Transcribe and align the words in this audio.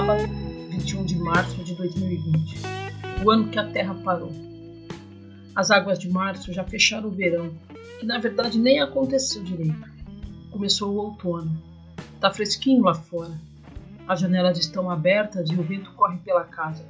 sábado, 0.00 0.22
21 0.70 1.04
de 1.04 1.18
março 1.18 1.62
de 1.62 1.74
2020, 1.74 2.62
o 3.22 3.30
ano 3.30 3.50
que 3.50 3.58
a 3.58 3.70
Terra 3.70 3.94
parou. 4.02 4.32
As 5.54 5.70
águas 5.70 5.98
de 5.98 6.08
março 6.08 6.54
já 6.54 6.64
fecharam 6.64 7.08
o 7.08 7.12
verão, 7.12 7.52
que 7.98 8.06
na 8.06 8.16
verdade 8.16 8.58
nem 8.58 8.80
aconteceu 8.80 9.42
direito. 9.42 9.86
Começou 10.50 10.94
o 10.94 10.96
outono. 10.96 11.62
Tá 12.18 12.30
fresquinho 12.30 12.82
lá 12.82 12.94
fora. 12.94 13.38
As 14.08 14.20
janelas 14.20 14.58
estão 14.58 14.90
abertas 14.90 15.50
e 15.50 15.54
o 15.54 15.62
vento 15.62 15.92
corre 15.92 16.16
pela 16.20 16.44
casa. 16.44 16.82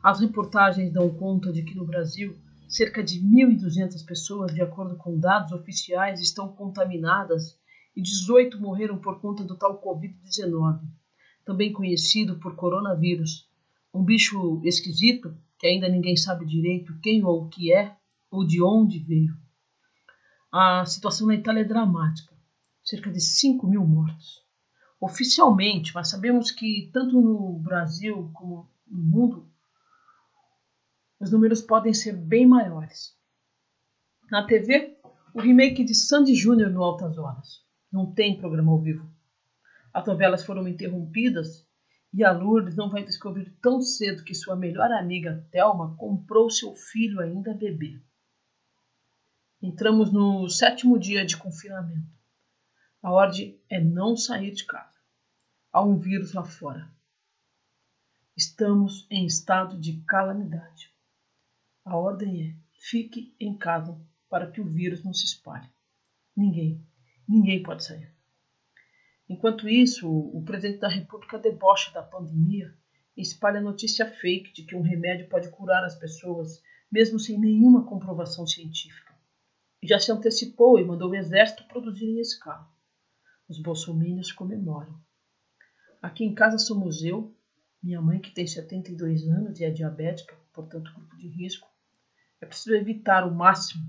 As 0.00 0.20
reportagens 0.20 0.92
dão 0.92 1.10
conta 1.10 1.52
de 1.52 1.64
que 1.64 1.74
no 1.74 1.84
Brasil 1.84 2.36
cerca 2.68 3.02
de 3.02 3.20
1.200 3.20 4.06
pessoas, 4.06 4.54
de 4.54 4.62
acordo 4.62 4.94
com 4.94 5.18
dados 5.18 5.50
oficiais, 5.50 6.20
estão 6.20 6.46
contaminadas 6.46 7.58
e 7.96 8.00
18 8.00 8.60
morreram 8.60 8.98
por 8.98 9.20
conta 9.20 9.42
do 9.42 9.56
tal 9.56 9.82
Covid-19, 9.82 10.78
também 11.48 11.72
conhecido 11.72 12.38
por 12.38 12.54
coronavírus, 12.54 13.48
um 13.94 14.04
bicho 14.04 14.60
esquisito 14.64 15.34
que 15.58 15.66
ainda 15.66 15.88
ninguém 15.88 16.14
sabe 16.14 16.44
direito 16.44 17.00
quem 17.00 17.24
ou 17.24 17.44
o 17.44 17.48
que 17.48 17.72
é 17.72 17.96
ou 18.30 18.46
de 18.46 18.62
onde 18.62 18.98
veio. 18.98 19.34
A 20.52 20.84
situação 20.84 21.26
na 21.26 21.34
Itália 21.34 21.62
é 21.62 21.64
dramática, 21.64 22.36
cerca 22.84 23.10
de 23.10 23.18
5 23.18 23.66
mil 23.66 23.82
mortos. 23.86 24.44
Oficialmente, 25.00 25.94
mas 25.94 26.10
sabemos 26.10 26.50
que 26.50 26.90
tanto 26.92 27.18
no 27.18 27.58
Brasil 27.60 28.30
como 28.34 28.70
no 28.86 29.02
mundo, 29.02 29.50
os 31.18 31.30
números 31.32 31.62
podem 31.62 31.94
ser 31.94 32.14
bem 32.14 32.46
maiores. 32.46 33.16
Na 34.30 34.46
TV, 34.46 34.98
o 35.32 35.40
remake 35.40 35.82
de 35.82 35.94
Sandy 35.94 36.34
Júnior 36.34 36.70
no 36.70 36.82
Altas 36.82 37.16
Horas. 37.16 37.64
Não 37.90 38.12
tem 38.12 38.36
programa 38.36 38.70
ao 38.70 38.82
vivo. 38.82 39.17
As 39.98 40.06
novelas 40.06 40.44
foram 40.44 40.68
interrompidas 40.68 41.66
e 42.14 42.22
a 42.22 42.30
Lourdes 42.30 42.76
não 42.76 42.88
vai 42.88 43.02
descobrir 43.02 43.50
tão 43.60 43.82
cedo 43.82 44.22
que 44.22 44.32
sua 44.32 44.54
melhor 44.54 44.92
amiga 44.92 45.44
Thelma 45.50 45.96
comprou 45.96 46.48
seu 46.48 46.76
filho 46.76 47.18
ainda 47.18 47.52
bebê. 47.52 48.00
Entramos 49.60 50.12
no 50.12 50.48
sétimo 50.48 51.00
dia 51.00 51.26
de 51.26 51.36
confinamento. 51.36 52.16
A 53.02 53.10
ordem 53.10 53.60
é 53.68 53.80
não 53.80 54.16
sair 54.16 54.52
de 54.52 54.64
casa. 54.66 54.94
Há 55.72 55.82
um 55.82 55.98
vírus 55.98 56.32
lá 56.32 56.44
fora. 56.44 56.88
Estamos 58.36 59.04
em 59.10 59.26
estado 59.26 59.76
de 59.80 60.00
calamidade. 60.02 60.94
A 61.84 61.96
ordem 61.96 62.50
é 62.50 62.56
fique 62.88 63.34
em 63.40 63.58
casa 63.58 64.00
para 64.30 64.48
que 64.48 64.60
o 64.60 64.64
vírus 64.64 65.02
não 65.02 65.12
se 65.12 65.24
espalhe. 65.24 65.68
Ninguém, 66.36 66.86
Ninguém 67.28 67.64
pode 67.64 67.82
sair. 67.82 68.16
Enquanto 69.28 69.68
isso, 69.68 70.08
o 70.10 70.42
presidente 70.42 70.80
da 70.80 70.88
República 70.88 71.38
debocha 71.38 71.92
da 71.92 72.02
pandemia 72.02 72.74
e 73.14 73.20
espalha 73.20 73.60
notícia 73.60 74.10
fake 74.10 74.54
de 74.54 74.62
que 74.64 74.74
um 74.74 74.80
remédio 74.80 75.28
pode 75.28 75.50
curar 75.50 75.84
as 75.84 75.94
pessoas, 75.94 76.62
mesmo 76.90 77.18
sem 77.18 77.38
nenhuma 77.38 77.84
comprovação 77.84 78.46
científica. 78.46 79.14
Já 79.82 79.98
se 79.98 80.10
antecipou 80.10 80.78
e 80.78 80.84
mandou 80.84 81.10
o 81.10 81.14
exército 81.14 81.68
produzir 81.68 82.06
em 82.06 82.20
escala. 82.20 82.66
Os 83.46 83.60
bolsominions 83.60 84.32
comemoram. 84.32 84.98
Aqui 86.00 86.24
em 86.24 86.34
casa 86.34 86.58
somos 86.58 87.02
eu, 87.02 87.36
minha 87.82 88.00
mãe 88.00 88.20
que 88.20 88.30
tem 88.30 88.46
72 88.46 89.28
anos 89.28 89.60
e 89.60 89.64
é 89.64 89.70
diabética, 89.70 90.34
portanto 90.54 90.92
grupo 90.94 91.16
de 91.16 91.28
risco. 91.28 91.68
É 92.40 92.46
preciso 92.46 92.74
evitar 92.74 93.26
o 93.26 93.34
máximo 93.34 93.84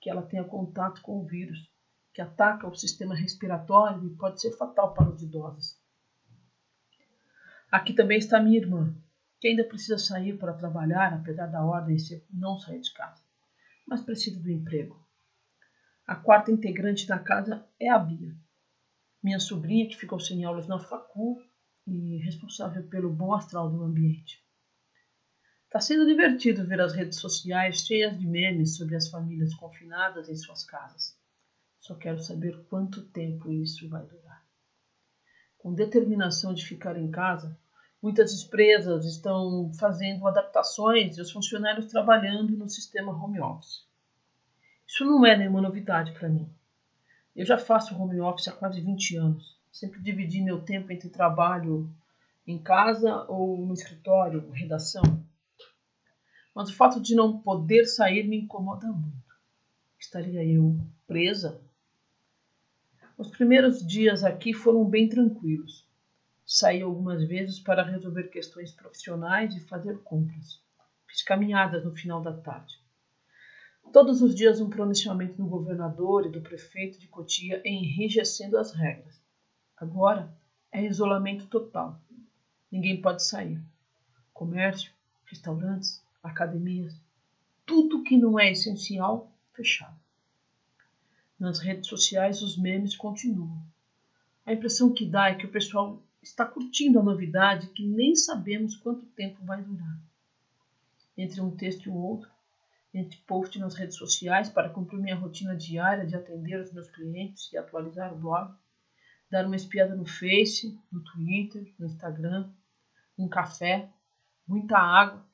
que 0.00 0.08
ela 0.08 0.22
tenha 0.22 0.44
contato 0.44 1.02
com 1.02 1.18
o 1.18 1.26
vírus 1.26 1.73
que 2.14 2.22
ataca 2.22 2.68
o 2.68 2.74
sistema 2.74 3.14
respiratório 3.14 4.06
e 4.06 4.14
pode 4.14 4.40
ser 4.40 4.52
fatal 4.52 4.94
para 4.94 5.10
os 5.10 5.20
idosos. 5.20 5.76
Aqui 7.70 7.92
também 7.92 8.18
está 8.18 8.40
minha 8.40 8.56
irmã, 8.56 8.94
que 9.40 9.48
ainda 9.48 9.64
precisa 9.64 9.98
sair 9.98 10.38
para 10.38 10.54
trabalhar, 10.54 11.12
apesar 11.12 11.48
da 11.48 11.64
ordem 11.64 11.98
ser 11.98 12.24
não 12.30 12.56
sair 12.56 12.80
de 12.80 12.92
casa, 12.92 13.20
mas 13.84 14.00
precisa 14.00 14.40
do 14.40 14.48
emprego. 14.48 15.04
A 16.06 16.14
quarta 16.14 16.52
integrante 16.52 17.04
da 17.04 17.18
casa 17.18 17.66
é 17.80 17.90
a 17.90 17.98
Bia, 17.98 18.32
minha 19.20 19.40
sobrinha 19.40 19.88
que 19.88 19.96
ficou 19.96 20.20
sem 20.20 20.44
aulas 20.44 20.68
na 20.68 20.78
facul 20.78 21.42
e 21.84 22.18
responsável 22.18 22.84
pelo 22.84 23.10
bom 23.10 23.34
astral 23.34 23.68
do 23.68 23.82
ambiente. 23.82 24.40
Está 25.64 25.80
sendo 25.80 26.06
divertido 26.06 26.64
ver 26.64 26.80
as 26.80 26.92
redes 26.92 27.18
sociais 27.18 27.80
cheias 27.80 28.16
de 28.16 28.24
memes 28.24 28.76
sobre 28.76 28.94
as 28.94 29.08
famílias 29.08 29.52
confinadas 29.54 30.28
em 30.28 30.36
suas 30.36 30.62
casas. 30.62 31.23
Só 31.84 31.94
quero 31.94 32.18
saber 32.18 32.64
quanto 32.70 33.02
tempo 33.02 33.52
isso 33.52 33.86
vai 33.90 34.06
durar. 34.06 34.42
Com 35.58 35.74
determinação 35.74 36.54
de 36.54 36.64
ficar 36.64 36.96
em 36.96 37.10
casa, 37.10 37.54
muitas 38.00 38.32
empresas 38.42 39.04
estão 39.04 39.70
fazendo 39.78 40.26
adaptações 40.26 41.18
e 41.18 41.20
os 41.20 41.30
funcionários 41.30 41.90
trabalhando 41.92 42.56
no 42.56 42.70
sistema 42.70 43.12
home 43.12 43.38
office. 43.38 43.86
Isso 44.86 45.04
não 45.04 45.26
é 45.26 45.36
nenhuma 45.36 45.60
novidade 45.60 46.12
para 46.12 46.30
mim. 46.30 46.48
Eu 47.36 47.44
já 47.44 47.58
faço 47.58 47.94
home 47.94 48.18
office 48.18 48.48
há 48.48 48.52
quase 48.52 48.80
20 48.80 49.16
anos. 49.18 49.58
Sempre 49.70 50.00
dividi 50.00 50.40
meu 50.40 50.62
tempo 50.62 50.90
entre 50.90 51.10
trabalho 51.10 51.94
em 52.46 52.56
casa 52.56 53.26
ou 53.28 53.58
no 53.58 53.74
escritório, 53.74 54.50
redação. 54.52 55.22
Mas 56.54 56.70
o 56.70 56.74
fato 56.74 56.98
de 56.98 57.14
não 57.14 57.40
poder 57.40 57.84
sair 57.84 58.26
me 58.26 58.38
incomoda 58.38 58.86
muito. 58.86 59.34
Estaria 59.98 60.42
eu 60.42 60.80
presa 61.06 61.60
os 63.16 63.30
primeiros 63.30 63.86
dias 63.86 64.24
aqui 64.24 64.52
foram 64.52 64.84
bem 64.84 65.08
tranquilos. 65.08 65.86
Saí 66.44 66.82
algumas 66.82 67.26
vezes 67.26 67.60
para 67.60 67.84
resolver 67.84 68.24
questões 68.24 68.72
profissionais 68.72 69.54
e 69.54 69.60
fazer 69.60 69.98
compras. 70.02 70.60
Fiz 71.06 71.22
caminhadas 71.22 71.84
no 71.84 71.94
final 71.94 72.20
da 72.20 72.32
tarde. 72.32 72.74
Todos 73.92 74.20
os 74.20 74.34
dias 74.34 74.60
um 74.60 74.68
pronunciamento 74.68 75.36
do 75.36 75.46
governador 75.46 76.26
e 76.26 76.30
do 76.30 76.40
prefeito 76.40 76.98
de 76.98 77.06
Cotia 77.06 77.62
enrijecendo 77.64 78.58
as 78.58 78.72
regras. 78.72 79.22
Agora 79.76 80.34
é 80.72 80.84
isolamento 80.84 81.46
total. 81.46 82.00
Ninguém 82.70 83.00
pode 83.00 83.24
sair. 83.24 83.62
Comércio, 84.32 84.92
restaurantes, 85.26 86.04
academias, 86.22 87.00
tudo 87.64 88.02
que 88.02 88.16
não 88.16 88.38
é 88.38 88.50
essencial, 88.50 89.30
fechado. 89.52 90.03
Nas 91.38 91.58
redes 91.58 91.88
sociais, 91.88 92.42
os 92.42 92.56
memes 92.56 92.96
continuam. 92.96 93.60
A 94.46 94.52
impressão 94.52 94.92
que 94.92 95.04
dá 95.04 95.30
é 95.30 95.34
que 95.34 95.46
o 95.46 95.50
pessoal 95.50 96.02
está 96.22 96.44
curtindo 96.44 96.98
a 96.98 97.02
novidade 97.02 97.68
que 97.68 97.86
nem 97.86 98.14
sabemos 98.14 98.76
quanto 98.76 99.04
tempo 99.06 99.44
vai 99.44 99.62
durar. 99.62 99.98
Entre 101.16 101.40
um 101.40 101.54
texto 101.54 101.86
e 101.86 101.88
o 101.90 101.94
outro, 101.94 102.30
entre 102.92 103.18
post 103.26 103.58
nas 103.58 103.74
redes 103.74 103.96
sociais 103.96 104.48
para 104.48 104.70
cumprir 104.70 105.00
minha 105.00 105.16
rotina 105.16 105.56
diária 105.56 106.06
de 106.06 106.14
atender 106.14 106.60
os 106.60 106.72
meus 106.72 106.88
clientes 106.88 107.52
e 107.52 107.58
atualizar 107.58 108.12
o 108.12 108.16
blog, 108.16 108.54
dar 109.30 109.46
uma 109.46 109.56
espiada 109.56 109.96
no 109.96 110.06
Face, 110.06 110.78
no 110.92 111.00
Twitter, 111.00 111.72
no 111.78 111.86
Instagram, 111.86 112.48
um 113.18 113.28
café, 113.28 113.88
muita 114.46 114.78
água 114.78 115.24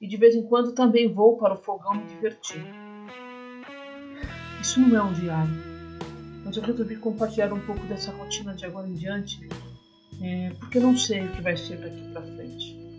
e 0.00 0.06
de 0.06 0.16
vez 0.16 0.34
em 0.34 0.46
quando 0.46 0.72
também 0.72 1.12
vou 1.12 1.36
para 1.36 1.54
o 1.54 1.62
fogão 1.62 1.94
me 1.94 2.06
divertir. 2.06 2.89
Isso 4.60 4.78
não 4.78 4.96
é 4.96 5.02
um 5.02 5.12
diário, 5.12 5.52
mas 6.44 6.56
eu 6.56 6.62
resolvi 6.62 6.96
compartilhar 6.96 7.52
um 7.52 7.60
pouco 7.60 7.84
dessa 7.86 8.12
rotina 8.12 8.54
de 8.54 8.66
agora 8.66 8.86
em 8.86 8.94
diante, 8.94 9.48
é, 10.20 10.52
porque 10.58 10.78
não 10.78 10.96
sei 10.96 11.26
o 11.26 11.32
que 11.32 11.40
vai 11.40 11.56
ser 11.56 11.78
daqui 11.78 12.10
para 12.12 12.22
frente. 12.22 12.89